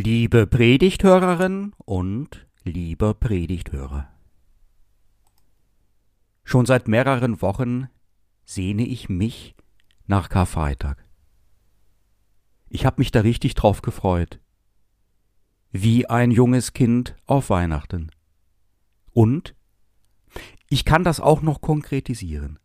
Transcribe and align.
Liebe 0.00 0.46
Predigthörerin 0.46 1.74
und 1.84 2.46
lieber 2.62 3.14
Predigthörer. 3.14 4.08
Schon 6.44 6.66
seit 6.66 6.86
mehreren 6.86 7.42
Wochen 7.42 7.88
sehne 8.44 8.86
ich 8.86 9.08
mich 9.08 9.56
nach 10.06 10.28
Karfreitag. 10.28 11.04
Ich 12.68 12.86
habe 12.86 13.00
mich 13.00 13.10
da 13.10 13.22
richtig 13.22 13.56
drauf 13.56 13.82
gefreut. 13.82 14.38
Wie 15.72 16.08
ein 16.08 16.30
junges 16.30 16.74
Kind 16.74 17.16
auf 17.26 17.50
Weihnachten. 17.50 18.12
Und 19.10 19.56
ich 20.68 20.84
kann 20.84 21.02
das 21.02 21.18
auch 21.18 21.42
noch 21.42 21.60
konkretisieren. 21.60 22.60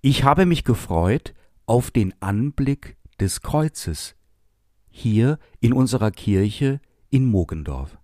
Ich 0.00 0.24
habe 0.24 0.46
mich 0.46 0.64
gefreut 0.64 1.34
auf 1.66 1.90
den 1.90 2.14
Anblick 2.22 2.96
des 3.20 3.42
Kreuzes, 3.42 4.16
hier 4.96 5.40
in 5.58 5.72
unserer 5.72 6.12
Kirche 6.12 6.80
in 7.10 7.26
Mogendorf. 7.26 7.98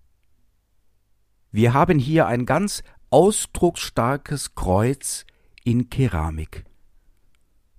Wir 1.49 1.73
haben 1.73 1.97
hier 1.97 2.27
ein 2.27 2.45
ganz 2.45 2.83
ausdrucksstarkes 3.09 4.55
Kreuz 4.55 5.25
in 5.63 5.89
Keramik. 5.89 6.65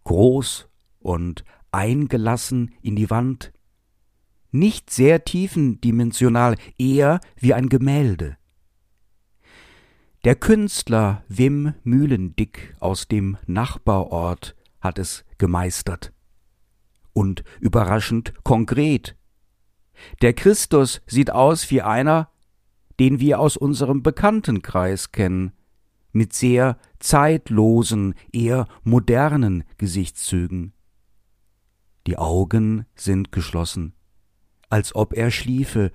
Groß 0.05 0.67
und 0.99 1.45
eingelassen 1.71 2.75
in 2.81 2.97
die 2.97 3.11
Wand, 3.11 3.53
nicht 4.51 4.89
sehr 4.89 5.25
tiefendimensional, 5.25 6.57
eher 6.79 7.21
wie 7.37 7.53
ein 7.53 7.69
Gemälde. 7.69 8.39
Der 10.25 10.37
Künstler 10.37 11.23
Wim 11.29 11.75
Mühlendick 11.85 12.75
aus 12.81 13.09
dem 13.09 13.37
Nachbarort 13.47 14.57
hat 14.81 14.99
es 14.99 15.25
gemeistert 15.37 16.15
und 17.13 17.45
überraschend 17.61 18.33
konkret. 18.45 19.17
Der 20.21 20.33
Christus 20.33 21.01
sieht 21.07 21.31
aus 21.31 21.71
wie 21.71 21.83
einer, 21.83 22.31
den 22.99 23.21
wir 23.21 23.41
aus 23.41 23.57
unserem 23.57 24.03
Bekanntenkreis 24.03 25.13
kennen, 25.13 25.53
mit 26.13 26.33
sehr 26.33 26.79
zeitlosen, 26.99 28.15
eher 28.33 28.67
modernen 28.83 29.65
Gesichtszügen. 29.79 30.73
Die 32.07 32.19
Augen 32.19 32.87
sind 32.95 33.33
geschlossen, 33.33 33.95
als 34.69 34.95
ob 34.95 35.15
er 35.15 35.31
schliefe, 35.31 35.93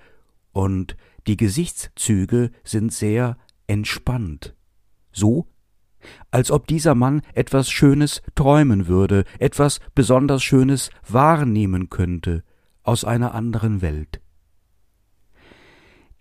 und 0.52 0.96
die 1.26 1.36
Gesichtszüge 1.36 2.50
sind 2.64 2.92
sehr 2.92 3.36
entspannt, 3.66 4.56
so 5.12 5.46
als 6.30 6.50
ob 6.50 6.66
dieser 6.66 6.94
Mann 6.94 7.22
etwas 7.34 7.70
Schönes 7.70 8.22
träumen 8.34 8.86
würde, 8.86 9.24
etwas 9.38 9.80
besonders 9.94 10.42
Schönes 10.42 10.90
wahrnehmen 11.08 11.90
könnte 11.90 12.42
aus 12.82 13.04
einer 13.04 13.34
anderen 13.34 13.82
Welt. 13.82 14.20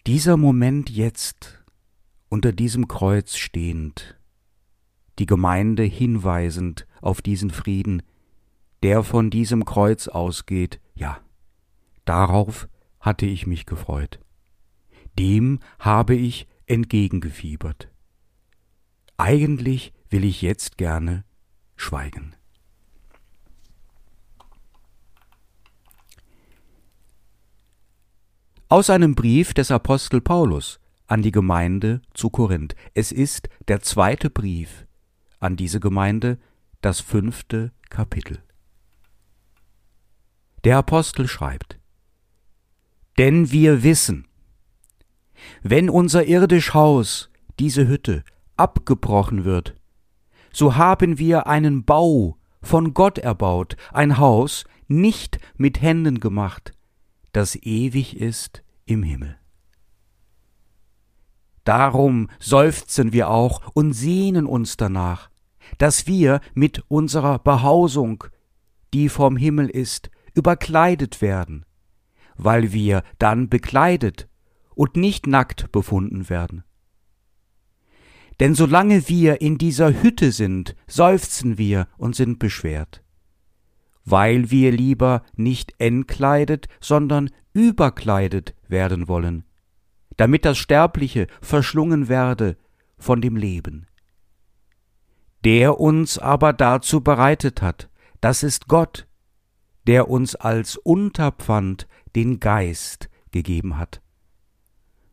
Dieser 0.05 0.37
Moment 0.37 0.89
jetzt, 0.89 1.63
unter 2.29 2.51
diesem 2.51 2.87
Kreuz 2.87 3.35
stehend, 3.35 4.17
die 5.19 5.25
Gemeinde 5.25 5.83
hinweisend 5.83 6.87
auf 7.01 7.21
diesen 7.21 7.49
Frieden, 7.51 8.03
der 8.83 9.03
von 9.03 9.29
diesem 9.29 9.65
Kreuz 9.65 10.07
ausgeht, 10.07 10.79
ja, 10.95 11.19
darauf 12.05 12.67
hatte 12.99 13.25
ich 13.25 13.47
mich 13.47 13.65
gefreut. 13.65 14.19
Dem 15.17 15.59
habe 15.79 16.15
ich 16.15 16.47
entgegengefiebert. 16.67 17.89
Eigentlich 19.17 19.93
will 20.09 20.23
ich 20.23 20.43
jetzt 20.43 20.77
gerne 20.77 21.25
schweigen. 21.75 22.35
Aus 28.69 28.91
einem 28.91 29.15
Brief 29.15 29.55
des 29.55 29.71
Apostel 29.71 30.21
Paulus 30.21 30.79
an 31.07 31.23
die 31.23 31.31
Gemeinde 31.31 32.01
zu 32.13 32.29
Korinth. 32.29 32.75
Es 32.93 33.11
ist 33.11 33.49
der 33.67 33.81
zweite 33.81 34.29
Brief 34.29 34.85
an 35.39 35.55
diese 35.55 35.79
Gemeinde, 35.79 36.37
das 36.81 36.99
fünfte 36.99 37.71
Kapitel. 37.89 38.43
Der 40.63 40.77
Apostel 40.77 41.27
schreibt, 41.27 41.79
Denn 43.17 43.51
wir 43.51 43.81
wissen, 43.83 44.27
wenn 45.63 45.89
unser 45.89 46.25
irdisch 46.25 46.73
Haus, 46.73 47.29
diese 47.57 47.87
Hütte, 47.87 48.23
abgebrochen 48.57 49.45
wird, 49.45 49.75
so 50.51 50.75
haben 50.75 51.19
wir 51.19 51.47
einen 51.47 51.85
Bau 51.85 52.37
von 52.61 52.93
Gott 52.93 53.17
erbaut, 53.17 53.77
ein 53.93 54.17
Haus 54.17 54.65
nicht 54.87 55.39
mit 55.55 55.81
Händen 55.81 56.19
gemacht, 56.19 56.73
das 57.31 57.55
ewig 57.55 58.19
ist 58.19 58.63
im 58.85 59.03
Himmel. 59.03 59.37
Darum 61.63 62.29
seufzen 62.39 63.11
wir 63.11 63.29
auch 63.29 63.61
und 63.73 63.91
sehnen 63.93 64.45
uns 64.45 64.77
danach, 64.77 65.29
dass 65.77 66.07
wir 66.07 66.39
mit 66.53 66.83
unserer 66.87 67.39
Behausung, 67.39 68.23
die 68.93 69.09
vom 69.09 69.35
Himmel 69.35 69.69
ist, 69.69 70.09
überkleidet 70.33 71.21
werden, 71.21 71.65
weil 72.37 72.71
wir 72.71 73.03
dann 73.19 73.49
bekleidet 73.49 74.29
und 74.75 74.95
nicht 74.95 75.27
nackt 75.27 75.71
befunden 75.71 76.29
werden. 76.29 76.63
Denn 78.39 78.53
solange 78.53 79.07
wir 79.07 79.41
in 79.41 79.57
dieser 79.57 80.01
Hütte 80.01 80.31
sind, 80.31 80.75
seufzen 80.87 81.57
wir 81.57 81.87
und 81.97 82.15
sind 82.15 82.37
beschwert, 82.37 83.03
weil 84.05 84.51
wir 84.51 84.71
lieber 84.71 85.23
nicht 85.35 85.73
entkleidet, 85.79 86.67
sondern 86.79 87.31
überkleidet 87.53 88.53
werden 88.67 89.07
wollen, 89.07 89.43
damit 90.17 90.45
das 90.45 90.57
Sterbliche 90.57 91.27
verschlungen 91.41 92.09
werde 92.09 92.57
von 92.99 93.21
dem 93.21 93.35
Leben. 93.35 93.87
Der 95.43 95.79
uns 95.79 96.19
aber 96.19 96.53
dazu 96.53 97.01
bereitet 97.01 97.61
hat, 97.61 97.89
das 98.21 98.43
ist 98.43 98.67
Gott, 98.67 99.07
der 99.87 100.09
uns 100.09 100.35
als 100.35 100.75
Unterpfand 100.77 101.87
den 102.15 102.39
Geist 102.39 103.09
gegeben 103.31 103.77
hat. 103.77 104.01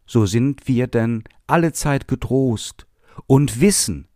So 0.07 0.27
sind 0.27 0.69
wir 0.69 0.89
denn 0.89 1.25
allezeit 1.47 2.09
getrost 2.09 2.87
und 3.27 3.61
wissen, 3.61 4.09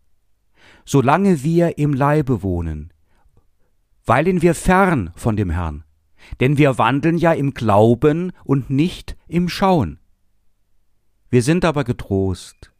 solange 0.85 1.43
wir 1.43 1.77
im 1.77 1.93
Leibe 1.93 2.41
wohnen, 2.43 2.93
weilen 4.05 4.41
wir 4.41 4.55
fern 4.55 5.11
von 5.15 5.35
dem 5.35 5.49
Herrn, 5.49 5.83
denn 6.39 6.57
wir 6.57 6.77
wandeln 6.77 7.17
ja 7.17 7.33
im 7.33 7.53
Glauben 7.53 8.31
und 8.43 8.69
nicht 8.69 9.15
im 9.27 9.49
Schauen. 9.49 9.99
Wir 11.29 11.43
sind 11.43 11.63
aber 11.63 11.83
getrost 11.83 12.73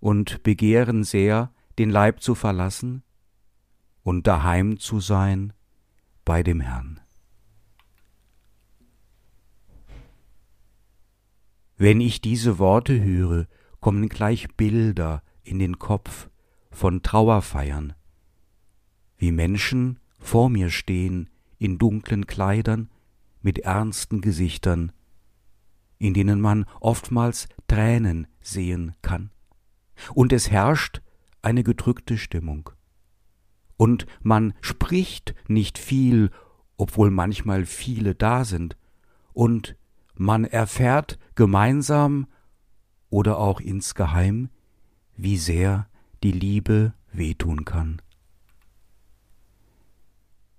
und 0.00 0.42
begehren 0.42 1.04
sehr, 1.04 1.52
den 1.78 1.88
Leib 1.88 2.20
zu 2.20 2.34
verlassen 2.34 3.02
und 4.02 4.26
daheim 4.26 4.78
zu 4.78 5.00
sein 5.00 5.52
bei 6.24 6.42
dem 6.42 6.60
Herrn. 6.60 7.00
Wenn 11.76 12.02
ich 12.02 12.20
diese 12.20 12.58
Worte 12.58 13.02
höre, 13.02 13.46
kommen 13.80 14.08
gleich 14.08 14.48
Bilder 14.56 15.22
in 15.42 15.58
den 15.58 15.78
Kopf 15.78 16.28
von 16.70 17.02
Trauerfeiern, 17.02 17.94
wie 19.16 19.32
Menschen 19.32 19.98
vor 20.18 20.48
mir 20.50 20.70
stehen 20.70 21.28
in 21.58 21.78
dunklen 21.78 22.26
Kleidern 22.26 22.90
mit 23.42 23.58
ernsten 23.60 24.20
Gesichtern, 24.20 24.92
in 25.98 26.14
denen 26.14 26.40
man 26.40 26.64
oftmals 26.80 27.48
Tränen 27.68 28.26
sehen 28.40 28.94
kann. 29.02 29.30
Und 30.14 30.32
es 30.32 30.50
herrscht 30.50 31.02
eine 31.42 31.62
gedrückte 31.62 32.16
Stimmung. 32.16 32.70
Und 33.76 34.06
man 34.22 34.54
spricht 34.60 35.34
nicht 35.48 35.78
viel, 35.78 36.30
obwohl 36.76 37.10
manchmal 37.10 37.64
viele 37.64 38.14
da 38.14 38.44
sind, 38.44 38.76
und 39.32 39.76
man 40.14 40.44
erfährt 40.44 41.18
gemeinsam 41.34 42.26
oder 43.10 43.38
auch 43.38 43.60
insgeheim, 43.60 44.48
wie 45.16 45.36
sehr 45.36 45.86
die 46.22 46.32
Liebe 46.32 46.94
wehtun 47.12 47.64
kann. 47.64 48.00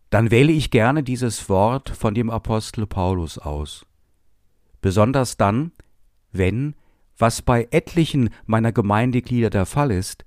Dann 0.09 0.29
wähle 0.29 0.51
ich 0.51 0.71
gerne 0.71 1.03
dieses 1.03 1.47
Wort 1.49 1.89
von 1.89 2.13
dem 2.13 2.29
Apostel 2.29 2.85
Paulus 2.85 3.37
aus. 3.37 3.85
Besonders 4.81 5.37
dann, 5.37 5.71
wenn, 6.31 6.75
was 7.17 7.41
bei 7.41 7.67
etlichen 7.71 8.29
meiner 8.45 8.73
Gemeindeglieder 8.73 9.49
der 9.49 9.65
Fall 9.65 9.91
ist, 9.91 10.25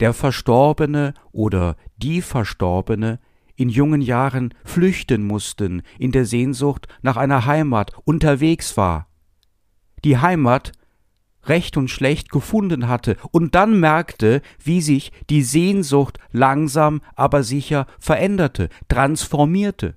der 0.00 0.12
Verstorbene 0.12 1.14
oder 1.32 1.76
die 1.96 2.22
Verstorbene 2.22 3.18
in 3.56 3.68
jungen 3.68 4.02
Jahren 4.02 4.54
flüchten 4.64 5.26
mussten 5.26 5.82
in 5.98 6.12
der 6.12 6.26
Sehnsucht 6.26 6.86
nach 7.02 7.16
einer 7.16 7.46
Heimat 7.46 7.92
unterwegs 8.04 8.76
war. 8.76 9.08
Die 10.04 10.18
Heimat 10.18 10.72
Recht 11.48 11.76
und 11.76 11.88
Schlecht 11.88 12.30
gefunden 12.30 12.88
hatte 12.88 13.16
und 13.30 13.54
dann 13.54 13.78
merkte, 13.78 14.42
wie 14.62 14.80
sich 14.80 15.12
die 15.30 15.42
Sehnsucht 15.42 16.18
langsam 16.32 17.00
aber 17.14 17.42
sicher 17.42 17.86
veränderte, 17.98 18.68
transformierte. 18.88 19.96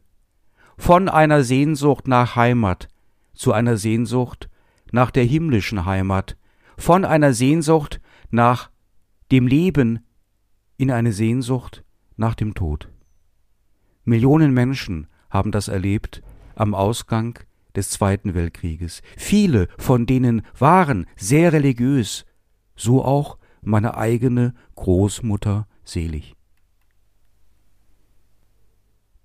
Von 0.77 1.09
einer 1.09 1.43
Sehnsucht 1.43 2.07
nach 2.07 2.35
Heimat 2.35 2.87
zu 3.33 3.53
einer 3.53 3.77
Sehnsucht 3.77 4.49
nach 4.91 5.11
der 5.11 5.23
himmlischen 5.23 5.85
Heimat, 5.85 6.37
von 6.77 7.05
einer 7.05 7.33
Sehnsucht 7.33 8.01
nach 8.31 8.69
dem 9.31 9.47
Leben 9.47 10.05
in 10.77 10.91
eine 10.91 11.13
Sehnsucht 11.13 11.83
nach 12.17 12.35
dem 12.35 12.53
Tod. 12.53 12.89
Millionen 14.03 14.53
Menschen 14.53 15.07
haben 15.29 15.51
das 15.51 15.67
erlebt 15.67 16.21
am 16.55 16.73
Ausgang 16.73 17.39
des 17.79 17.89
Zweiten 17.89 18.33
Weltkrieges. 18.33 19.01
Viele 19.17 19.69
von 19.77 20.05
denen 20.05 20.41
waren 20.57 21.05
sehr 21.15 21.53
religiös, 21.53 22.25
so 22.75 23.03
auch 23.03 23.37
meine 23.61 23.95
eigene 23.97 24.53
Großmutter 24.75 25.67
selig. 25.83 26.35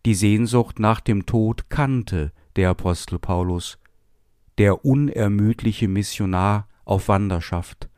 Die 0.06 0.14
Sehnsucht 0.14 0.78
nach 0.78 1.00
dem 1.00 1.26
Tod 1.26 1.68
kannte 1.68 2.32
der 2.56 2.70
Apostel 2.70 3.18
Paulus, 3.18 3.78
der 4.58 4.84
unermüdliche 4.84 5.88
Missionar 5.88 6.68
auf 6.84 7.08
Wanderschaft, 7.08 7.88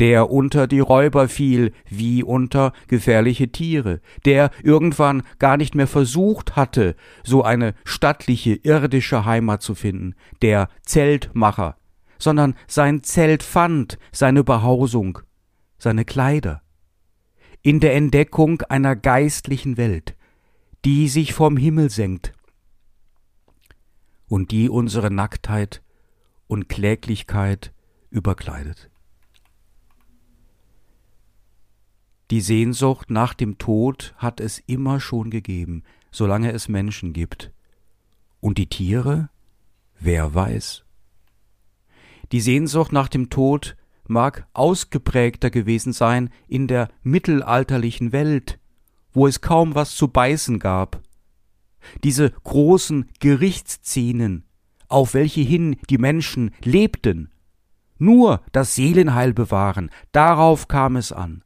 der 0.00 0.30
unter 0.30 0.66
die 0.66 0.80
Räuber 0.80 1.28
fiel 1.28 1.72
wie 1.88 2.22
unter 2.22 2.72
gefährliche 2.86 3.50
Tiere, 3.50 4.00
der 4.24 4.50
irgendwann 4.62 5.22
gar 5.38 5.56
nicht 5.56 5.74
mehr 5.74 5.88
versucht 5.88 6.56
hatte, 6.56 6.94
so 7.24 7.42
eine 7.42 7.74
stattliche 7.84 8.54
irdische 8.54 9.24
Heimat 9.24 9.62
zu 9.62 9.74
finden, 9.74 10.14
der 10.40 10.68
Zeltmacher, 10.82 11.76
sondern 12.18 12.54
sein 12.66 13.02
Zelt 13.02 13.42
fand, 13.42 13.98
seine 14.12 14.44
Behausung, 14.44 15.18
seine 15.78 16.04
Kleider, 16.04 16.62
in 17.62 17.80
der 17.80 17.94
Entdeckung 17.94 18.62
einer 18.62 18.94
geistlichen 18.94 19.76
Welt, 19.76 20.16
die 20.84 21.08
sich 21.08 21.34
vom 21.34 21.56
Himmel 21.56 21.90
senkt 21.90 22.32
und 24.28 24.52
die 24.52 24.68
unsere 24.68 25.10
Nacktheit 25.10 25.82
und 26.46 26.68
Kläglichkeit 26.68 27.72
überkleidet. 28.10 28.90
Die 32.30 32.42
Sehnsucht 32.42 33.10
nach 33.10 33.32
dem 33.32 33.56
Tod 33.56 34.14
hat 34.18 34.38
es 34.40 34.58
immer 34.66 35.00
schon 35.00 35.30
gegeben, 35.30 35.82
solange 36.10 36.52
es 36.52 36.68
Menschen 36.68 37.14
gibt. 37.14 37.52
Und 38.40 38.58
die 38.58 38.66
Tiere? 38.66 39.30
Wer 39.98 40.34
weiß? 40.34 40.84
Die 42.30 42.40
Sehnsucht 42.42 42.92
nach 42.92 43.08
dem 43.08 43.30
Tod 43.30 43.76
mag 44.06 44.46
ausgeprägter 44.52 45.48
gewesen 45.48 45.94
sein 45.94 46.28
in 46.48 46.66
der 46.66 46.88
mittelalterlichen 47.02 48.12
Welt, 48.12 48.58
wo 49.12 49.26
es 49.26 49.40
kaum 49.40 49.74
was 49.74 49.94
zu 49.94 50.08
beißen 50.08 50.58
gab. 50.58 51.00
Diese 52.04 52.30
großen 52.44 53.08
Gerichtsszenen, 53.20 54.44
auf 54.88 55.14
welche 55.14 55.40
hin 55.40 55.76
die 55.88 55.98
Menschen 55.98 56.50
lebten, 56.62 57.30
nur 57.96 58.42
das 58.52 58.74
Seelenheil 58.74 59.32
bewahren, 59.32 59.90
darauf 60.12 60.68
kam 60.68 60.96
es 60.96 61.10
an. 61.10 61.42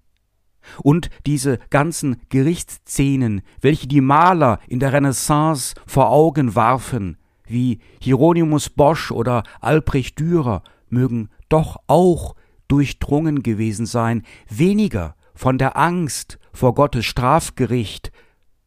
Und 0.82 1.10
diese 1.26 1.58
ganzen 1.70 2.16
Gerichtsszenen, 2.28 3.42
welche 3.60 3.86
die 3.86 4.00
Maler 4.00 4.58
in 4.68 4.80
der 4.80 4.92
Renaissance 4.92 5.74
vor 5.86 6.10
Augen 6.10 6.54
warfen, 6.54 7.16
wie 7.46 7.80
Hieronymus 8.00 8.70
Bosch 8.70 9.10
oder 9.10 9.42
Albrecht 9.60 10.18
Dürer, 10.18 10.62
mögen 10.88 11.28
doch 11.48 11.76
auch 11.86 12.34
durchdrungen 12.68 13.42
gewesen 13.42 13.86
sein, 13.86 14.22
weniger 14.48 15.16
von 15.34 15.58
der 15.58 15.76
Angst 15.76 16.38
vor 16.52 16.74
Gottes 16.74 17.04
Strafgericht, 17.04 18.12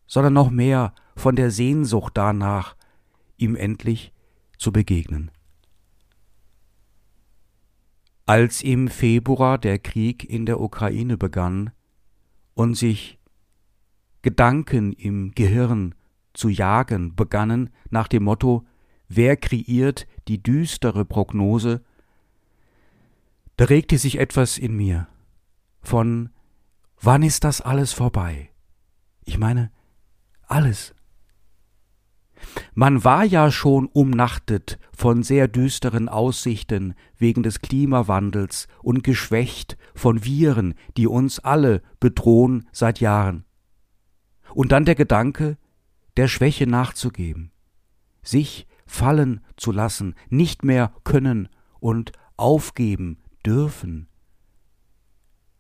sondern 0.07 0.33
noch 0.33 0.49
mehr 0.49 0.93
von 1.15 1.35
der 1.35 1.51
Sehnsucht 1.51 2.11
danach, 2.15 2.75
ihm 3.37 3.55
endlich 3.55 4.13
zu 4.57 4.71
begegnen. 4.71 5.31
Als 8.27 8.63
im 8.63 8.87
Februar 8.87 9.57
der 9.57 9.77
Krieg 9.77 10.27
in 10.27 10.45
der 10.45 10.59
Ukraine 10.59 11.15
begann 11.15 11.71
und 12.55 12.73
sich 12.73 13.19
Gedanken 14.23 14.91
im 14.93 15.31
Gehirn 15.31 15.93
zu 16.33 16.49
jagen 16.49 17.15
begannen 17.15 17.69
nach 17.91 18.07
dem 18.07 18.23
Motto 18.23 18.65
Wer 19.07 19.37
kreiert 19.37 20.07
die 20.27 20.41
düstere 20.41 21.05
Prognose? 21.05 21.83
Da 23.55 23.65
regte 23.65 23.99
sich 23.99 24.17
etwas 24.17 24.57
in 24.57 24.75
mir 24.75 25.07
von 25.83 26.31
Wann 26.99 27.21
ist 27.21 27.43
das 27.43 27.61
alles 27.61 27.93
vorbei? 27.93 28.49
Ich 29.25 29.37
meine, 29.37 29.71
alles. 30.47 30.94
Man 32.73 33.03
war 33.03 33.23
ja 33.23 33.51
schon 33.51 33.87
umnachtet 33.87 34.79
von 34.95 35.23
sehr 35.23 35.47
düsteren 35.47 36.09
Aussichten 36.09 36.93
wegen 37.17 37.43
des 37.43 37.61
Klimawandels 37.61 38.67
und 38.81 39.03
geschwächt 39.03 39.77
von 39.93 40.23
Viren, 40.23 40.73
die 40.97 41.07
uns 41.07 41.39
alle 41.39 41.81
bedrohen 41.99 42.67
seit 42.71 42.99
Jahren. 42.99 43.45
Und 44.53 44.71
dann 44.71 44.85
der 44.85 44.95
Gedanke, 44.95 45.57
der 46.17 46.27
Schwäche 46.27 46.67
nachzugeben, 46.67 47.51
sich 48.23 48.67
fallen 48.85 49.41
zu 49.57 49.71
lassen, 49.71 50.15
nicht 50.29 50.63
mehr 50.63 50.93
können 51.03 51.49
und 51.79 52.11
aufgeben 52.37 53.17
dürfen, 53.45 54.07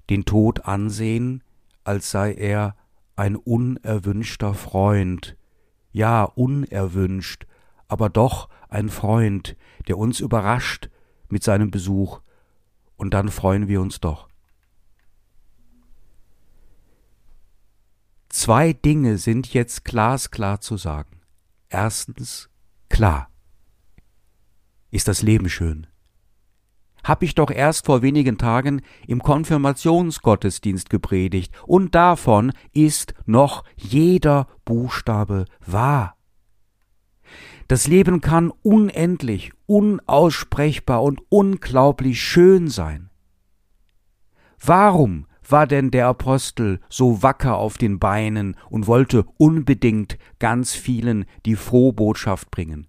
den 0.09 0.25
Tod 0.25 0.65
ansehen, 0.65 1.43
als 1.83 2.11
sei 2.11 2.33
er 2.33 2.75
ein 3.15 3.35
unerwünschter 3.35 4.53
Freund, 4.53 5.37
ja 5.95 6.25
unerwünscht, 6.25 7.47
aber 7.87 8.09
doch 8.09 8.49
ein 8.67 8.89
Freund, 8.89 9.55
der 9.87 9.97
uns 9.97 10.19
überrascht 10.19 10.89
mit 11.29 11.41
seinem 11.41 11.71
Besuch, 11.71 12.19
und 12.97 13.13
dann 13.13 13.29
freuen 13.29 13.69
wir 13.69 13.81
uns 13.81 14.01
doch. 14.01 14.27
Zwei 18.27 18.73
Dinge 18.73 19.17
sind 19.17 19.53
jetzt 19.53 19.85
glasklar 19.85 20.59
zu 20.59 20.75
sagen. 20.75 21.21
Erstens, 21.69 22.49
klar. 22.89 23.29
Ist 24.91 25.07
das 25.07 25.21
Leben 25.21 25.47
schön? 25.49 25.87
Hab 27.05 27.23
ich 27.23 27.35
doch 27.35 27.51
erst 27.51 27.85
vor 27.85 28.01
wenigen 28.01 28.37
Tagen 28.37 28.81
im 29.07 29.21
Konfirmationsgottesdienst 29.21 30.89
gepredigt, 30.89 31.53
und 31.65 31.95
davon 31.95 32.51
ist 32.73 33.13
noch 33.25 33.63
jeder 33.77 34.47
Buchstabe 34.65 35.45
wahr. 35.65 36.17
Das 37.67 37.87
Leben 37.87 38.21
kann 38.21 38.51
unendlich, 38.61 39.51
unaussprechbar 39.65 41.01
und 41.01 41.21
unglaublich 41.29 42.21
schön 42.21 42.67
sein. 42.67 43.09
Warum 44.63 45.25
war 45.47 45.67
denn 45.67 45.91
der 45.91 46.07
Apostel 46.07 46.79
so 46.89 47.21
wacker 47.21 47.57
auf 47.57 47.77
den 47.77 47.99
Beinen 47.99 48.55
und 48.69 48.87
wollte 48.87 49.25
unbedingt 49.37 50.17
ganz 50.39 50.73
vielen 50.73 51.25
die 51.45 51.55
Frohbotschaft 51.55 52.49
bringen? 52.51 52.87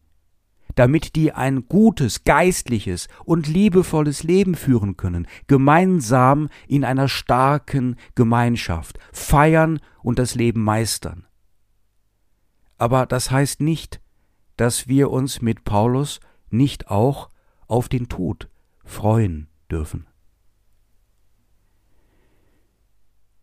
Damit 0.76 1.16
die 1.16 1.32
ein 1.32 1.66
gutes, 1.66 2.22
geistliches 2.22 3.08
und 3.24 3.48
liebevolles 3.48 4.22
Leben 4.22 4.54
führen 4.54 4.96
können, 4.96 5.26
gemeinsam 5.48 6.48
in 6.68 6.84
einer 6.84 7.08
starken 7.08 7.96
Gemeinschaft, 8.14 8.98
feiern 9.12 9.80
und 10.02 10.20
das 10.20 10.36
Leben 10.36 10.62
meistern. 10.62 11.26
Aber 12.78 13.06
das 13.06 13.30
heißt 13.30 13.60
nicht, 13.60 14.00
dass 14.56 14.86
wir 14.86 15.10
uns 15.10 15.42
mit 15.42 15.64
Paulus 15.64 16.20
nicht 16.50 16.88
auch 16.88 17.30
auf 17.66 17.88
den 17.88 18.08
Tod 18.08 18.48
freuen 18.84 19.48
dürfen. 19.70 20.06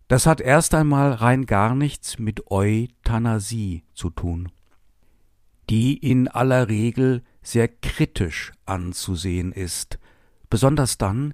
Das 0.07 0.27
hat 0.27 0.39
erst 0.39 0.75
einmal 0.75 1.13
rein 1.13 1.47
gar 1.47 1.73
nichts 1.73 2.19
mit 2.19 2.51
Euthanasie 2.51 3.83
zu 3.95 4.11
tun 4.11 4.51
die 5.69 5.97
in 5.97 6.27
aller 6.27 6.69
Regel 6.69 7.23
sehr 7.41 7.67
kritisch 7.67 8.51
anzusehen 8.65 9.51
ist, 9.51 9.99
besonders 10.49 10.97
dann, 10.97 11.33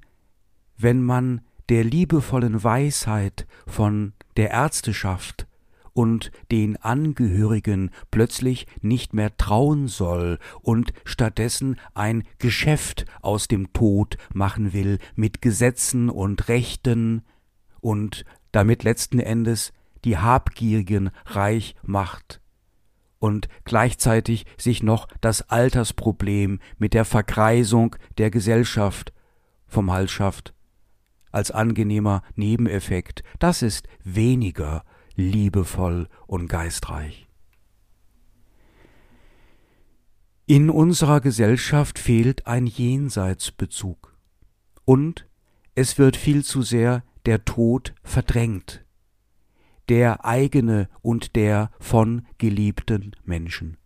wenn 0.77 1.01
man 1.03 1.41
der 1.69 1.83
liebevollen 1.83 2.63
Weisheit 2.63 3.45
von 3.67 4.13
der 4.37 4.51
Ärzteschaft 4.51 5.47
und 5.93 6.31
den 6.51 6.77
Angehörigen 6.77 7.91
plötzlich 8.09 8.67
nicht 8.81 9.13
mehr 9.13 9.35
trauen 9.37 9.87
soll 9.87 10.39
und 10.61 10.93
stattdessen 11.03 11.79
ein 11.93 12.23
Geschäft 12.39 13.05
aus 13.21 13.47
dem 13.47 13.73
Tod 13.73 14.17
machen 14.33 14.73
will 14.73 14.99
mit 15.15 15.41
Gesetzen 15.41 16.09
und 16.09 16.47
Rechten 16.47 17.23
und 17.81 18.25
damit 18.51 18.83
letzten 18.83 19.19
Endes 19.19 19.73
die 20.05 20.17
Habgierigen 20.17 21.11
reich 21.25 21.75
macht 21.83 22.39
und 23.19 23.47
gleichzeitig 23.65 24.45
sich 24.57 24.81
noch 24.81 25.07
das 25.21 25.49
Altersproblem 25.49 26.59
mit 26.77 26.93
der 26.93 27.05
Verkreisung 27.05 27.95
der 28.17 28.31
Gesellschaft 28.31 29.13
vom 29.67 29.91
Hals 29.91 30.11
schafft. 30.11 30.53
Als 31.31 31.51
angenehmer 31.51 32.23
Nebeneffekt, 32.35 33.23
das 33.37 33.61
ist 33.61 33.87
weniger 34.03 34.83
liebevoll 35.15 36.07
und 36.27 36.47
geistreich. 36.47 37.27
In 40.47 40.71
unserer 40.71 41.21
Gesellschaft 41.21 41.99
fehlt 41.99 42.47
ein 42.47 42.65
Jenseitsbezug 42.65 44.17
und 44.85 45.27
es 45.75 45.99
wird 45.99 46.17
viel 46.17 46.43
zu 46.43 46.63
sehr 46.63 47.03
der 47.27 47.45
Tod 47.45 47.93
verdrängt, 48.01 48.83
der 49.89 50.23
eigene 50.23 50.87
und 51.01 51.35
der 51.35 51.71
von 51.79 52.25
geliebten 52.37 53.15
Menschen. 53.25 53.77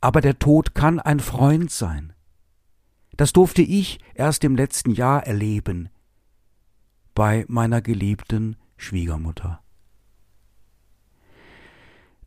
Aber 0.00 0.20
der 0.20 0.38
Tod 0.38 0.74
kann 0.74 1.00
ein 1.00 1.20
Freund 1.20 1.70
sein. 1.70 2.12
Das 3.16 3.32
durfte 3.32 3.62
ich 3.62 3.98
erst 4.14 4.44
im 4.44 4.54
letzten 4.54 4.92
Jahr 4.92 5.26
erleben 5.26 5.88
bei 7.14 7.44
meiner 7.48 7.82
geliebten 7.82 8.56
Schwiegermutter. 8.76 9.60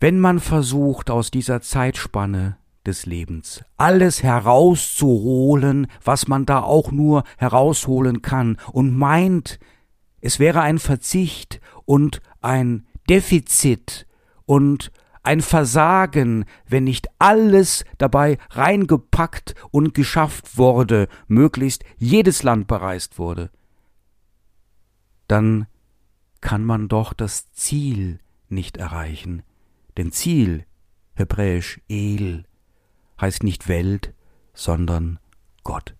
Wenn 0.02 0.20
man 0.20 0.42
versucht, 0.42 1.10
aus 1.10 1.32
dieser 1.32 1.62
Zeitspanne 1.62 2.58
des 2.86 3.06
Lebens 3.06 3.64
alles 3.78 4.22
herauszuholen, 4.22 5.88
was 6.04 6.28
man 6.28 6.46
da 6.46 6.62
auch 6.62 6.92
nur 6.92 7.24
herausholen 7.38 8.22
kann, 8.22 8.58
und 8.74 8.98
meint, 8.98 9.60
es 10.22 10.40
wäre 10.40 10.62
ein 10.62 10.80
Verzicht 10.80 11.60
und 11.86 12.22
ein 12.42 12.86
Defizit 13.10 14.08
und 14.46 14.92
ein 15.24 15.42
Versagen, 15.42 16.46
wenn 16.68 16.86
nicht 16.86 17.08
alles 17.20 17.86
dabei 17.98 18.38
reingepackt 18.51 19.56
und 19.72 19.94
geschafft 19.94 20.58
wurde, 20.58 21.08
möglichst 21.28 21.84
jedes 21.98 22.44
Land 22.44 22.68
bereist 22.68 23.20
wurde, 23.20 23.51
dann 25.28 25.68
kann 26.42 26.63
man 26.63 26.88
doch 26.88 27.13
das 27.13 27.51
Ziel 27.51 28.20
nicht 28.50 28.78
erreichen, 28.78 29.44
denn 29.98 30.12
Ziel, 30.12 30.66
hebräisch 31.13 31.80
El, 31.88 32.46
heißt 33.20 33.44
nicht 33.44 33.68
Welt, 33.68 34.13
sondern 34.54 35.20
Gott. 35.63 35.96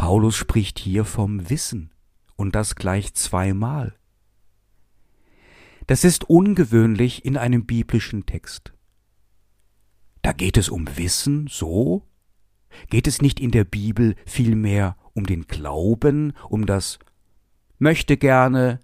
Paulus 0.00 0.34
spricht 0.34 0.78
hier 0.78 1.04
vom 1.04 1.50
Wissen 1.50 1.90
und 2.34 2.54
das 2.54 2.74
gleich 2.74 3.12
zweimal. 3.12 3.94
Das 5.88 6.04
ist 6.04 6.24
ungewöhnlich 6.24 7.26
in 7.26 7.36
einem 7.36 7.66
biblischen 7.66 8.24
Text. 8.24 8.72
Da 10.22 10.32
geht 10.32 10.56
es 10.56 10.70
um 10.70 10.86
Wissen, 10.96 11.48
so? 11.48 12.08
Geht 12.88 13.06
es 13.06 13.20
nicht 13.20 13.40
in 13.40 13.50
der 13.50 13.64
Bibel 13.64 14.16
vielmehr 14.24 14.96
um 15.12 15.26
den 15.26 15.46
Glauben, 15.46 16.32
um 16.48 16.64
das 16.64 16.98
möchte 17.78 18.16
gerne, 18.16 18.80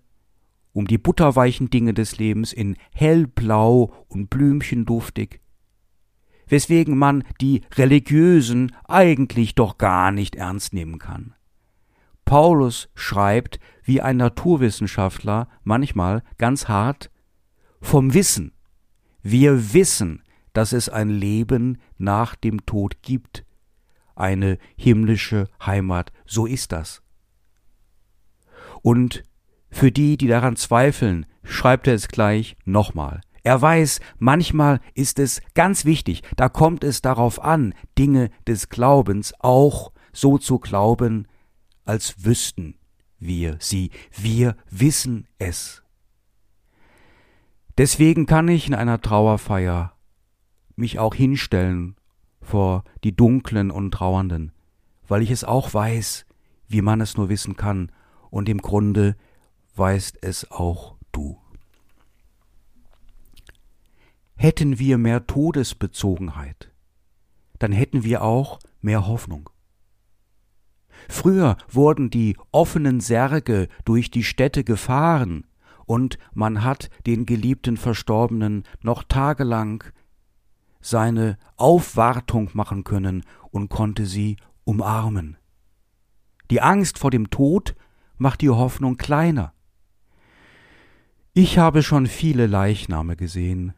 um 0.75 0.87
die 0.87 0.99
butterweichen 0.99 1.71
Dinge 1.71 1.95
des 1.95 2.19
Lebens 2.19 2.53
in 2.53 2.77
hellblau 2.93 3.91
und 4.09 4.29
blümchenduftig, 4.29 5.41
weswegen 6.49 6.97
man 6.97 7.25
die 7.41 7.63
religiösen 7.75 8.75
eigentlich 8.87 9.55
doch 9.55 9.79
gar 9.79 10.13
nicht 10.13 10.37
ernst 10.37 10.73
nehmen 10.73 10.99
kann. 10.99 11.35
Paulus 12.25 12.89
schreibt 12.95 13.61
wie 13.85 14.01
ein 14.01 14.17
Naturwissenschaftler 14.17 15.49
manchmal 15.63 16.23
ganz 16.39 16.69
hart 16.69 17.11
vom 17.81 18.15
Wissen. 18.15 18.53
Wir 19.23 19.73
wissen, 19.75 20.23
dass 20.53 20.73
es 20.73 20.89
ein 20.89 21.09
Leben 21.09 21.79
nach 21.99 22.35
dem 22.35 22.67
Tod 22.67 23.03
gibt, 23.03 23.45
eine 24.15 24.59
himmlische 24.77 25.49
Heimat, 25.65 26.13
so 26.25 26.47
ist 26.47 26.73
das. 26.73 27.03
Und 28.83 29.25
für 29.71 29.93
die, 29.93 30.17
die 30.17 30.27
daran 30.27 30.57
zweifeln, 30.57 31.27
schreibt 31.45 31.87
er 31.87 31.95
es 31.95 32.09
gleich 32.09 32.57
nochmal. 32.65 33.21
Er 33.47 33.63
weiß, 33.63 34.01
manchmal 34.19 34.81
ist 34.95 35.21
es 35.21 35.41
ganz 35.55 35.85
wichtig, 35.85 36.23
da 36.35 36.49
kommt 36.49 36.83
es 36.83 37.01
darauf 37.01 37.41
an, 37.41 37.75
Dinge 37.97 38.31
des 38.45 38.71
Glaubens 38.71 39.35
auch 39.39 39.93
so 40.13 40.37
zu 40.37 40.59
glauben, 40.59 41.29
als 41.85 42.25
wüssten 42.25 42.75
wir 43.21 43.57
sie. 43.61 43.93
Wir 44.11 44.57
wissen 44.69 45.29
es. 45.39 45.85
Deswegen 47.79 48.27
kann 48.27 48.49
ich 48.49 48.67
in 48.67 48.75
einer 48.75 49.01
Trauerfeier 49.01 49.97
mich 50.75 50.99
auch 50.99 51.15
hinstellen 51.15 51.95
vor 52.43 52.83
die 53.05 53.15
Dunklen 53.15 53.71
und 53.71 53.93
Trauernden, 53.93 54.51
weil 55.07 55.23
ich 55.23 55.31
es 55.31 55.45
auch 55.45 55.73
weiß, 55.73 56.27
wie 56.67 56.83
man 56.83 57.01
es 57.01 57.17
nur 57.17 57.29
wissen 57.29 57.57
kann, 57.57 57.93
und 58.29 58.49
im 58.49 58.59
Grunde 58.59 59.15
weißt 59.77 60.19
es 60.21 60.51
auch 60.51 60.97
du. 61.13 61.39
Hätten 64.37 64.79
wir 64.79 64.99
mehr 64.99 65.27
Todesbezogenheit, 65.27 66.71
dann 67.59 67.73
hätten 67.73 68.05
wir 68.05 68.23
auch 68.23 68.59
mehr 68.83 69.07
Hoffnung. 69.07 69.49
Früher 71.09 71.57
wurden 71.69 72.11
die 72.11 72.37
offenen 72.53 73.01
Särge 73.01 73.69
durch 73.87 74.11
die 74.11 74.23
Städte 74.23 74.63
gefahren, 74.63 75.47
und 75.87 76.19
man 76.35 76.65
hat 76.65 76.91
den 77.07 77.27
geliebten 77.27 77.77
Verstorbenen 77.77 78.65
noch 78.83 79.05
tagelang 79.05 79.85
seine 80.81 81.39
Aufwartung 81.57 82.51
machen 82.53 82.85
können 82.85 83.23
und 83.51 83.69
konnte 83.71 84.05
sie 84.05 84.37
umarmen. 84.65 85.37
Die 86.51 86.61
Angst 86.61 86.99
vor 86.99 87.11
dem 87.11 87.31
Tod 87.31 87.75
macht 88.19 88.41
die 88.43 88.51
Hoffnung 88.51 88.97
kleiner. 88.97 89.53
Ich 91.33 91.57
habe 91.57 91.83
schon 91.83 92.07
viele 92.07 92.47
Leichname 92.47 93.17
gesehen 93.17 93.73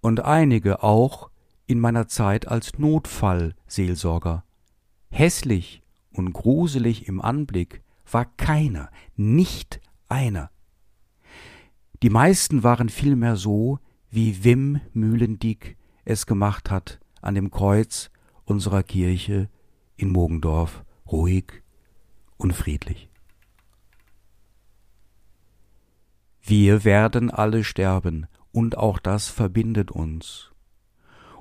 und 0.00 0.20
einige 0.20 0.82
auch 0.82 1.30
in 1.66 1.80
meiner 1.80 2.08
Zeit 2.08 2.48
als 2.48 2.78
Notfallseelsorger. 2.78 4.44
Hässlich 5.10 5.82
und 6.12 6.32
gruselig 6.32 7.06
im 7.06 7.20
Anblick 7.20 7.82
war 8.10 8.24
keiner, 8.24 8.90
nicht 9.16 9.80
einer. 10.08 10.50
Die 12.02 12.10
meisten 12.10 12.62
waren 12.62 12.88
vielmehr 12.88 13.36
so, 13.36 13.78
wie 14.10 14.42
Wim 14.42 14.80
Mühlendick 14.92 15.76
es 16.04 16.26
gemacht 16.26 16.70
hat 16.70 16.98
an 17.20 17.34
dem 17.34 17.50
Kreuz 17.50 18.10
unserer 18.44 18.82
Kirche 18.82 19.48
in 19.96 20.10
Mogendorf, 20.10 20.84
ruhig 21.06 21.62
und 22.36 22.52
friedlich. 22.52 23.08
Wir 26.42 26.84
werden 26.84 27.30
alle 27.30 27.62
sterben, 27.62 28.26
und 28.52 28.76
auch 28.76 28.98
das 28.98 29.28
verbindet 29.28 29.90
uns. 29.90 30.50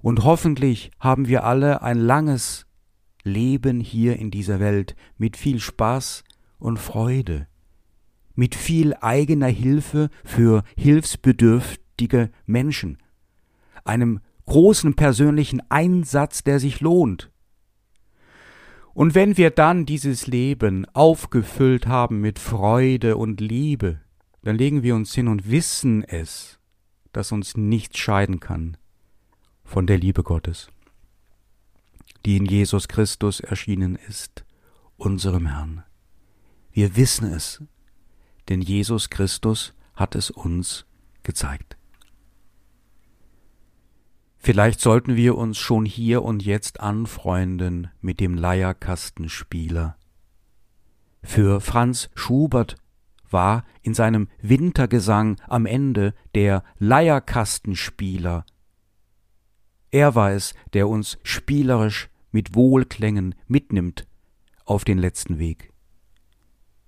Und 0.01 0.23
hoffentlich 0.23 0.91
haben 0.99 1.27
wir 1.27 1.43
alle 1.43 1.81
ein 1.81 1.97
langes 1.97 2.65
Leben 3.23 3.79
hier 3.79 4.17
in 4.17 4.31
dieser 4.31 4.59
Welt 4.59 4.95
mit 5.17 5.35
viel 5.35 5.59
Spaß 5.59 6.23
und 6.57 6.77
Freude, 6.77 7.47
mit 8.35 8.55
viel 8.55 8.93
eigener 9.01 9.47
Hilfe 9.47 10.09
für 10.23 10.63
hilfsbedürftige 10.77 12.31
Menschen, 12.45 12.97
einem 13.83 14.21
großen 14.45 14.95
persönlichen 14.95 15.61
Einsatz, 15.69 16.43
der 16.43 16.59
sich 16.59 16.79
lohnt. 16.79 17.31
Und 18.93 19.15
wenn 19.15 19.37
wir 19.37 19.51
dann 19.51 19.85
dieses 19.85 20.27
Leben 20.27 20.85
aufgefüllt 20.93 21.87
haben 21.87 22.19
mit 22.19 22.39
Freude 22.39 23.17
und 23.17 23.39
Liebe, 23.39 24.01
dann 24.43 24.57
legen 24.57 24.83
wir 24.83 24.95
uns 24.95 25.13
hin 25.13 25.27
und 25.27 25.49
wissen 25.49 26.03
es, 26.03 26.58
dass 27.11 27.31
uns 27.31 27.57
nichts 27.57 27.97
scheiden 27.97 28.39
kann 28.39 28.77
von 29.63 29.87
der 29.87 29.97
Liebe 29.97 30.23
Gottes, 30.23 30.69
die 32.25 32.37
in 32.37 32.45
Jesus 32.45 32.87
Christus 32.87 33.39
erschienen 33.39 33.95
ist, 33.95 34.45
unserem 34.97 35.47
Herrn. 35.47 35.83
Wir 36.71 36.95
wissen 36.95 37.31
es, 37.31 37.63
denn 38.49 38.61
Jesus 38.61 39.09
Christus 39.09 39.73
hat 39.95 40.15
es 40.15 40.29
uns 40.29 40.85
gezeigt. 41.23 41.77
Vielleicht 44.37 44.79
sollten 44.79 45.15
wir 45.15 45.37
uns 45.37 45.57
schon 45.57 45.85
hier 45.85 46.23
und 46.23 46.43
jetzt 46.43 46.79
anfreunden 46.79 47.89
mit 47.99 48.21
dem 48.21 48.35
Leierkastenspieler. 48.35 49.97
Für 51.21 51.59
Franz 51.59 52.09
Schubert 52.15 52.77
war 53.31 53.63
in 53.81 53.93
seinem 53.93 54.27
Wintergesang 54.41 55.37
am 55.47 55.65
Ende 55.65 56.13
der 56.35 56.63
Leierkastenspieler. 56.77 58.45
Er 59.91 60.15
war 60.15 60.31
es, 60.31 60.53
der 60.73 60.87
uns 60.87 61.17
spielerisch 61.23 62.09
mit 62.31 62.55
Wohlklängen 62.55 63.35
mitnimmt 63.47 64.07
auf 64.65 64.85
den 64.85 64.97
letzten 64.97 65.39
Weg. 65.39 65.73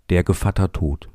Der 0.10 0.24
Gevatter 0.24 0.72
Tod. 0.72 1.10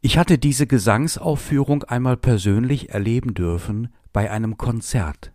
Ich 0.00 0.18
hatte 0.18 0.38
diese 0.38 0.66
Gesangsaufführung 0.66 1.82
einmal 1.84 2.16
persönlich 2.16 2.90
erleben 2.90 3.32
dürfen 3.32 3.92
bei 4.12 4.30
einem 4.30 4.58
Konzert. 4.58 5.32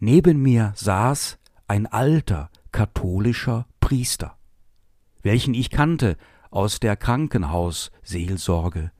Neben 0.00 0.42
mir 0.42 0.72
saß 0.74 1.38
ein 1.68 1.86
alter 1.86 2.50
katholischer 2.72 3.68
Priester, 3.78 4.36
welchen 5.22 5.54
ich 5.54 5.70
kannte 5.70 6.16
aus 6.52 6.78
der 6.78 6.96
Krankenhausseelsorge. 6.96 8.92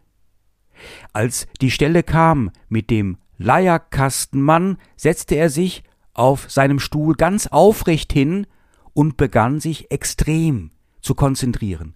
Als 1.12 1.46
die 1.60 1.70
Stelle 1.70 2.02
kam 2.02 2.50
mit 2.68 2.90
dem 2.90 3.18
Leierkastenmann, 3.38 4.78
setzte 4.96 5.36
er 5.36 5.50
sich 5.50 5.84
auf 6.14 6.50
seinem 6.50 6.80
Stuhl 6.80 7.14
ganz 7.14 7.46
aufrecht 7.46 8.12
hin 8.12 8.46
und 8.94 9.16
begann 9.16 9.60
sich 9.60 9.90
extrem 9.90 10.70
zu 11.00 11.14
konzentrieren. 11.14 11.94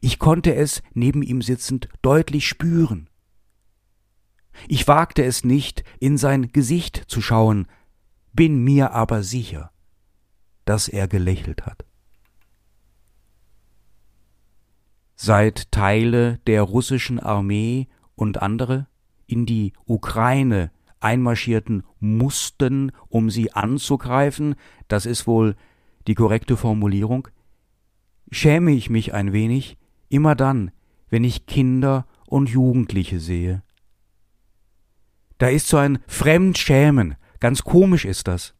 Ich 0.00 0.18
konnte 0.18 0.54
es 0.54 0.82
neben 0.94 1.22
ihm 1.22 1.42
sitzend 1.42 1.88
deutlich 2.02 2.48
spüren. 2.48 3.08
Ich 4.66 4.88
wagte 4.88 5.24
es 5.24 5.44
nicht, 5.44 5.84
in 6.00 6.16
sein 6.16 6.50
Gesicht 6.52 7.04
zu 7.06 7.20
schauen, 7.20 7.68
bin 8.32 8.62
mir 8.64 8.92
aber 8.92 9.22
sicher, 9.22 9.70
dass 10.64 10.88
er 10.88 11.06
gelächelt 11.06 11.64
hat. 11.64 11.87
Seit 15.20 15.72
Teile 15.72 16.38
der 16.46 16.62
russischen 16.62 17.18
Armee 17.18 17.88
und 18.14 18.40
andere 18.40 18.86
in 19.26 19.46
die 19.46 19.72
Ukraine 19.84 20.70
einmarschierten 21.00 21.82
mussten, 21.98 22.92
um 23.08 23.28
sie 23.28 23.52
anzugreifen, 23.52 24.54
das 24.86 25.06
ist 25.06 25.26
wohl 25.26 25.56
die 26.06 26.14
korrekte 26.14 26.56
Formulierung, 26.56 27.26
schäme 28.30 28.70
ich 28.70 28.90
mich 28.90 29.12
ein 29.12 29.32
wenig, 29.32 29.76
immer 30.08 30.36
dann, 30.36 30.70
wenn 31.10 31.24
ich 31.24 31.46
Kinder 31.46 32.06
und 32.26 32.48
Jugendliche 32.48 33.18
sehe. 33.18 33.64
Da 35.38 35.48
ist 35.48 35.66
so 35.66 35.78
ein 35.78 35.98
Fremdschämen, 36.06 37.16
ganz 37.40 37.64
komisch 37.64 38.04
ist 38.04 38.28
das. 38.28 38.54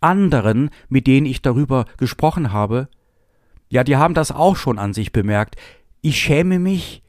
Anderen, 0.00 0.70
mit 0.88 1.06
denen 1.06 1.26
ich 1.26 1.42
darüber 1.42 1.84
gesprochen 1.96 2.52
habe, 2.52 2.88
ja, 3.72 3.84
die 3.84 3.96
haben 3.96 4.12
das 4.12 4.30
auch 4.30 4.56
schon 4.56 4.78
an 4.78 4.92
sich 4.92 5.12
bemerkt. 5.12 5.56
Ich 6.02 6.18
schäme 6.18 6.58
mich, 6.58 7.02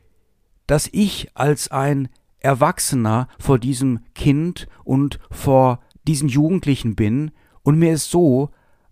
dass 0.65 0.87
ich 0.93 1.29
als 1.33 1.69
ein 1.69 2.07
Erwachsener 2.39 3.27
vor 3.37 3.59
diesem 3.59 3.99
Kind 4.15 4.69
und 4.85 5.19
vor 5.29 5.81
diesen 6.07 6.29
Jugendlichen 6.29 6.95
bin, 6.95 7.31
und 7.63 7.77
mir 7.79 7.91
ist 7.91 8.09
so, 8.09 8.49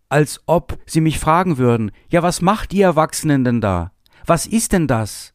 als 0.10 0.42
ob 0.48 0.80
sie 0.86 1.00
mich 1.00 1.18
fragen 1.18 1.58
würden, 1.58 1.92
ja, 2.10 2.22
was 2.22 2.42
macht 2.42 2.74
ihr 2.74 2.88
Erwachsenen 2.88 3.46
denn 3.46 3.62
da? 3.62 3.94
Was 4.26 4.48
ist 4.48 4.74
denn 4.74 4.88
das? 4.88 5.34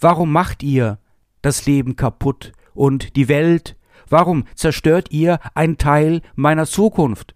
Warum 0.00 0.32
macht 0.32 0.62
ihr 0.62 0.98
das 1.42 1.66
Leben 1.66 1.94
kaputt 1.94 2.52
und 2.72 3.16
die 3.16 3.28
Welt? 3.28 3.76
Warum 4.08 4.44
zerstört 4.54 5.10
ihr 5.10 5.40
ein 5.54 5.76
Teil 5.76 6.22
meiner 6.36 6.64
Zukunft? 6.64 7.34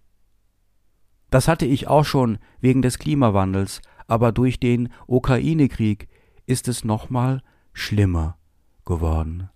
Das 1.30 1.46
hatte 1.46 1.66
ich 1.66 1.88
auch 1.88 2.06
schon 2.06 2.38
wegen 2.60 2.80
des 2.80 2.98
Klimawandels, 2.98 3.82
aber 4.10 4.32
durch 4.32 4.58
den 4.58 4.92
Ukraine-Krieg 5.06 6.08
ist 6.44 6.66
es 6.66 6.82
nochmal 6.82 7.44
schlimmer 7.72 8.36
geworden. 8.84 9.48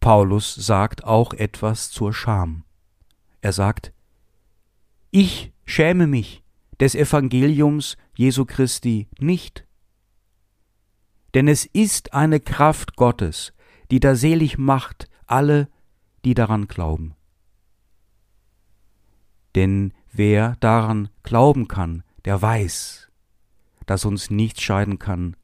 Paulus 0.00 0.54
sagt 0.54 1.04
auch 1.04 1.34
etwas 1.34 1.90
zur 1.90 2.14
Scham. 2.14 2.64
Er 3.42 3.52
sagt, 3.52 3.92
ich 5.10 5.52
schäme 5.66 6.06
mich 6.06 6.42
des 6.80 6.94
Evangeliums 6.94 7.98
Jesu 8.16 8.46
Christi 8.46 9.08
nicht. 9.18 9.66
Denn 11.34 11.48
es 11.48 11.66
ist 11.66 12.14
eine 12.14 12.40
Kraft 12.40 12.96
Gottes, 12.96 13.52
die 13.90 14.00
da 14.00 14.14
selig 14.14 14.56
macht 14.56 15.10
alle, 15.26 15.68
die 16.24 16.32
daran 16.32 16.66
glauben. 16.66 17.14
Denn 19.54 19.92
wer 20.12 20.56
daran 20.60 21.08
glauben 21.22 21.68
kann, 21.68 22.02
der 22.24 22.40
weiß, 22.40 23.10
dass 23.86 24.04
uns 24.04 24.30
nichts 24.30 24.62
scheiden 24.62 24.98
kann 24.98 25.36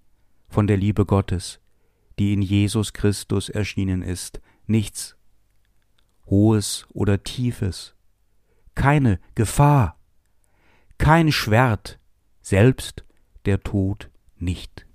von 0.48 0.66
der 0.66 0.76
Liebe 0.76 1.06
Gottes, 1.06 1.60
die 2.18 2.32
in 2.32 2.42
Jesus 2.42 2.92
Christus 2.92 3.48
erschienen 3.48 4.02
ist, 4.02 4.40
nichts, 4.66 5.16
hohes 6.26 6.86
oder 6.92 7.22
tiefes, 7.22 7.94
keine 8.74 9.20
Gefahr, 9.34 9.98
kein 10.98 11.32
Schwert, 11.32 11.98
selbst 12.40 13.04
der 13.44 13.62
Tod 13.62 14.10
nicht. 14.36 14.86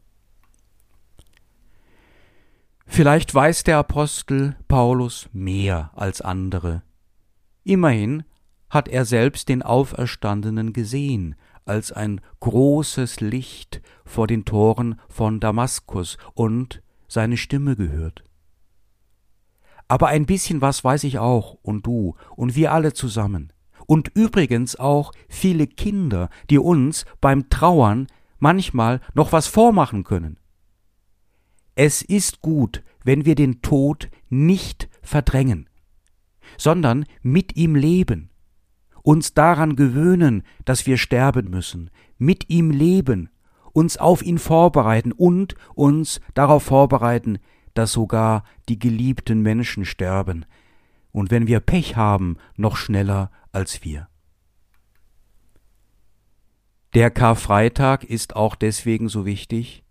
Vielleicht 2.85 3.33
weiß 3.33 3.63
der 3.63 3.77
Apostel 3.77 4.57
Paulus 4.67 5.29
mehr 5.31 5.91
als 5.95 6.21
andere. 6.21 6.83
Immerhin 7.63 8.23
hat 8.71 8.87
er 8.87 9.05
selbst 9.05 9.49
den 9.49 9.61
Auferstandenen 9.61 10.73
gesehen, 10.73 11.35
als 11.65 11.91
ein 11.91 12.21
großes 12.39 13.21
Licht 13.21 13.81
vor 14.03 14.25
den 14.25 14.45
Toren 14.45 14.99
von 15.09 15.39
Damaskus 15.39 16.17
und 16.33 16.81
seine 17.07 17.37
Stimme 17.37 17.75
gehört. 17.75 18.23
Aber 19.87 20.07
ein 20.07 20.25
bisschen 20.25 20.61
was 20.61 20.83
weiß 20.83 21.03
ich 21.03 21.19
auch, 21.19 21.57
und 21.61 21.85
du, 21.85 22.15
und 22.35 22.55
wir 22.55 22.71
alle 22.71 22.93
zusammen. 22.93 23.51
Und 23.85 24.07
übrigens 24.15 24.77
auch 24.77 25.11
viele 25.27 25.67
Kinder, 25.67 26.29
die 26.49 26.57
uns 26.57 27.05
beim 27.19 27.49
Trauern 27.49 28.07
manchmal 28.39 29.01
noch 29.13 29.33
was 29.33 29.47
vormachen 29.47 30.05
können. 30.05 30.39
Es 31.75 32.01
ist 32.01 32.41
gut, 32.41 32.83
wenn 33.03 33.25
wir 33.25 33.35
den 33.35 33.61
Tod 33.61 34.09
nicht 34.29 34.87
verdrängen, 35.01 35.69
sondern 36.57 37.05
mit 37.21 37.57
ihm 37.57 37.75
leben, 37.75 38.30
uns 39.03 39.33
daran 39.33 39.75
gewöhnen, 39.75 40.43
dass 40.65 40.85
wir 40.85 40.97
sterben 40.97 41.49
müssen, 41.49 41.89
mit 42.17 42.49
ihm 42.49 42.71
leben, 42.71 43.29
uns 43.73 43.97
auf 43.97 44.21
ihn 44.21 44.37
vorbereiten 44.37 45.11
und 45.11 45.55
uns 45.75 46.21
darauf 46.33 46.63
vorbereiten, 46.63 47.39
dass 47.73 47.91
sogar 47.91 48.43
die 48.69 48.79
geliebten 48.79 49.41
Menschen 49.41 49.85
sterben, 49.85 50.45
und 51.13 51.29
wenn 51.29 51.47
wir 51.47 51.59
Pech 51.59 51.97
haben, 51.97 52.37
noch 52.55 52.77
schneller 52.77 53.31
als 53.51 53.83
wir. 53.83 54.07
Der 56.93 57.09
Karfreitag 57.09 58.03
ist 58.03 58.35
auch 58.35 58.55
deswegen 58.55 59.09
so 59.09 59.25
wichtig, 59.25 59.83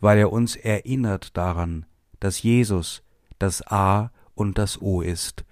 weil 0.00 0.18
er 0.18 0.32
uns 0.32 0.56
erinnert 0.56 1.36
daran, 1.36 1.86
dass 2.20 2.42
Jesus 2.42 3.02
das 3.38 3.66
A 3.66 4.10
und 4.34 4.58
das 4.58 4.80
O 4.80 5.00
ist, 5.00 5.44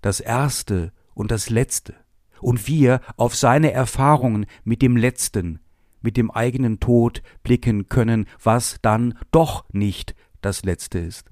das 0.00 0.20
Erste 0.20 0.92
und 1.14 1.30
das 1.30 1.50
Letzte, 1.50 1.94
und 2.40 2.66
wir 2.66 3.00
auf 3.16 3.34
seine 3.34 3.72
Erfahrungen 3.72 4.46
mit 4.64 4.82
dem 4.82 4.96
Letzten, 4.96 5.60
mit 6.02 6.16
dem 6.16 6.30
eigenen 6.30 6.80
Tod 6.80 7.22
blicken 7.42 7.88
können, 7.88 8.26
was 8.42 8.78
dann 8.82 9.18
doch 9.30 9.64
nicht 9.72 10.14
das 10.40 10.64
Letzte 10.64 10.98
ist. 10.98 11.30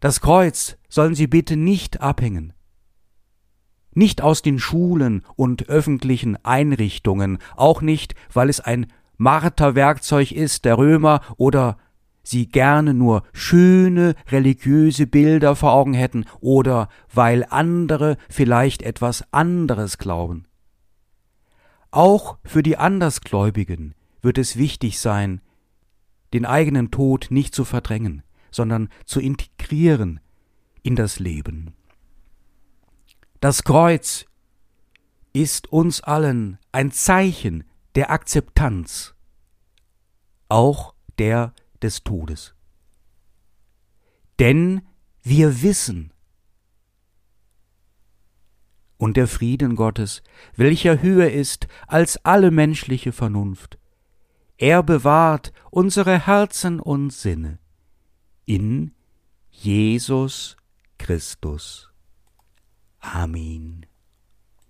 Das 0.00 0.20
Kreuz 0.20 0.76
sollen 0.88 1.14
Sie 1.14 1.26
bitte 1.26 1.56
nicht 1.56 2.00
abhängen. 2.00 2.52
Nicht 3.94 4.22
aus 4.22 4.42
den 4.42 4.58
Schulen 4.58 5.22
und 5.36 5.68
öffentlichen 5.68 6.36
Einrichtungen, 6.44 7.38
auch 7.56 7.80
nicht, 7.80 8.14
weil 8.32 8.48
es 8.48 8.60
ein 8.60 8.86
Marterwerkzeug 9.16 10.32
ist 10.32 10.64
der 10.64 10.78
Römer 10.78 11.20
oder 11.36 11.78
sie 12.24 12.48
gerne 12.48 12.94
nur 12.94 13.22
schöne 13.32 14.16
religiöse 14.28 15.06
Bilder 15.06 15.54
vor 15.54 15.72
Augen 15.72 15.94
hätten 15.94 16.24
oder 16.40 16.88
weil 17.12 17.46
andere 17.48 18.16
vielleicht 18.28 18.82
etwas 18.82 19.24
anderes 19.32 19.98
glauben. 19.98 20.46
Auch 21.92 22.38
für 22.44 22.64
die 22.64 22.76
Andersgläubigen 22.76 23.94
wird 24.20 24.38
es 24.38 24.56
wichtig 24.56 24.98
sein, 24.98 25.40
den 26.32 26.44
eigenen 26.46 26.90
Tod 26.90 27.28
nicht 27.30 27.54
zu 27.54 27.64
verdrängen, 27.64 28.24
sondern 28.50 28.88
zu 29.04 29.20
integrieren 29.20 30.18
in 30.82 30.96
das 30.96 31.20
Leben. 31.20 31.74
Das 33.38 33.62
Kreuz 33.62 34.26
ist 35.32 35.70
uns 35.72 36.00
allen 36.00 36.58
ein 36.72 36.90
Zeichen 36.90 37.64
der 37.94 38.10
Akzeptanz, 38.10 39.14
auch 40.48 40.94
der 41.18 41.52
des 41.84 42.02
Todes. 42.02 42.54
Denn 44.40 44.82
wir 45.22 45.62
wissen, 45.62 46.12
und 48.96 49.16
der 49.16 49.28
Frieden 49.28 49.76
Gottes, 49.76 50.22
welcher 50.56 51.02
höher 51.02 51.30
ist 51.30 51.68
als 51.86 52.24
alle 52.24 52.50
menschliche 52.50 53.12
Vernunft. 53.12 53.78
Er 54.56 54.82
bewahrt 54.82 55.52
unsere 55.70 56.26
Herzen 56.26 56.80
und 56.80 57.12
Sinne 57.12 57.58
in 58.46 58.92
Jesus 59.50 60.56
Christus. 60.98 61.90
Amen. 63.00 63.84